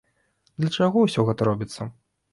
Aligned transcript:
Для 0.63 0.71
чаго 0.79 1.03
ўсё 1.05 1.27
гэта 1.31 1.41
робіцца? 1.51 1.91